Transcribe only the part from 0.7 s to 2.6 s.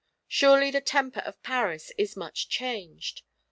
the temper of Paris is much